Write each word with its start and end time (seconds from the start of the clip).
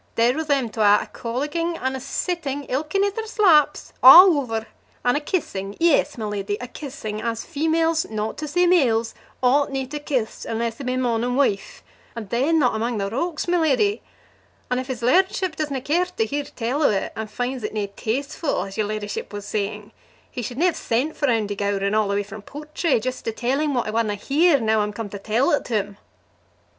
There 0.15 0.33
were 0.33 0.43
them 0.43 0.71
twa, 0.71 0.97
a' 0.99 1.09
colloguing, 1.13 1.77
and 1.79 1.95
a 1.95 1.99
seetting 1.99 2.63
ilk 2.69 2.95
in 2.95 3.03
ither's 3.03 3.37
laps 3.37 3.93
a' 4.01 4.07
o'er, 4.07 4.65
and 5.05 5.15
a 5.15 5.19
keessing, 5.19 5.77
yes, 5.79 6.17
my 6.17 6.25
leddy, 6.25 6.57
a 6.59 6.67
keessing 6.67 7.21
as 7.21 7.45
females, 7.45 8.07
not 8.09 8.35
to 8.39 8.47
say 8.47 8.65
males, 8.65 9.13
ought 9.43 9.71
nae 9.71 9.85
to 9.85 9.99
keess, 9.99 10.43
unless 10.43 10.73
they 10.77 10.85
be 10.85 10.97
mon 10.97 11.23
and 11.23 11.37
wife, 11.37 11.83
and 12.15 12.31
then 12.31 12.57
not 12.57 12.73
amang 12.73 12.97
the 12.97 13.11
rocks, 13.11 13.47
my 13.47 13.59
leddy; 13.59 14.01
and 14.71 14.79
if 14.79 14.87
his 14.87 15.03
lairdship 15.03 15.55
does 15.55 15.69
nae 15.69 15.81
care 15.81 16.07
to 16.07 16.25
hear 16.25 16.45
tell 16.45 16.81
o' 16.81 16.89
it, 16.89 17.13
and 17.15 17.29
finds 17.29 17.63
it 17.63 17.71
nae 17.75 17.85
tastefu', 17.85 18.65
as 18.65 18.77
your 18.79 18.87
leddyship 18.87 19.31
was 19.31 19.45
saying, 19.45 19.91
he 20.31 20.41
should 20.41 20.57
nae 20.57 20.71
ha' 20.71 20.73
sent 20.75 21.15
for 21.15 21.27
Andy 21.29 21.55
Gowran 21.55 21.93
a' 21.93 22.01
the 22.07 22.15
way 22.15 22.23
from 22.23 22.41
Portray, 22.41 22.99
jist 22.99 23.23
to 23.25 23.31
tell 23.31 23.59
him 23.59 23.75
what 23.75 23.85
he 23.85 23.91
wanna 23.91 24.15
hear, 24.15 24.59
now 24.59 24.79
I'm 24.81 24.93
come 24.93 25.09
to 25.09 25.19
tell't 25.19 25.63
to 25.65 25.73
him!" 25.75 25.97